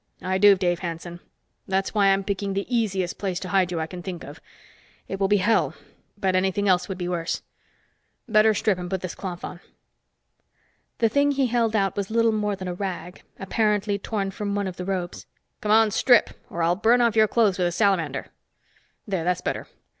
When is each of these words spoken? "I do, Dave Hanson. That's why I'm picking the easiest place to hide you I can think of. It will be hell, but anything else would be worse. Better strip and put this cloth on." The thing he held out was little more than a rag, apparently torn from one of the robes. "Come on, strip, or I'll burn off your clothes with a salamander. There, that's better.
"I 0.23 0.39
do, 0.39 0.55
Dave 0.57 0.79
Hanson. 0.79 1.19
That's 1.67 1.93
why 1.93 2.07
I'm 2.07 2.23
picking 2.23 2.55
the 2.55 2.65
easiest 2.75 3.19
place 3.19 3.39
to 3.41 3.49
hide 3.49 3.71
you 3.71 3.79
I 3.79 3.85
can 3.85 4.01
think 4.01 4.23
of. 4.23 4.41
It 5.07 5.19
will 5.19 5.27
be 5.27 5.37
hell, 5.37 5.75
but 6.17 6.35
anything 6.35 6.67
else 6.67 6.89
would 6.89 6.97
be 6.97 7.07
worse. 7.07 7.43
Better 8.27 8.55
strip 8.55 8.79
and 8.79 8.89
put 8.89 9.01
this 9.01 9.13
cloth 9.13 9.43
on." 9.45 9.59
The 10.97 11.09
thing 11.09 11.33
he 11.33 11.45
held 11.45 11.75
out 11.75 11.95
was 11.95 12.09
little 12.09 12.31
more 12.31 12.55
than 12.55 12.67
a 12.67 12.73
rag, 12.73 13.21
apparently 13.37 13.99
torn 13.99 14.31
from 14.31 14.55
one 14.55 14.65
of 14.65 14.77
the 14.77 14.85
robes. 14.85 15.27
"Come 15.61 15.71
on, 15.71 15.91
strip, 15.91 16.31
or 16.49 16.63
I'll 16.63 16.75
burn 16.75 16.99
off 16.99 17.15
your 17.15 17.27
clothes 17.27 17.59
with 17.59 17.67
a 17.67 17.71
salamander. 17.71 18.29
There, 19.07 19.23
that's 19.23 19.41
better. 19.41 19.67